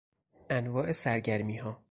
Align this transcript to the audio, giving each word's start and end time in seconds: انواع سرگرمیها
انواع 0.51 0.91
سرگرمیها 0.91 1.79